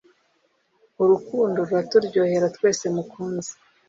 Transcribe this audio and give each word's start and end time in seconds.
urukundo 1.03 1.57
ruraturyohera 1.67 2.47
twese 2.55 2.85
mukunzi. 2.95 3.51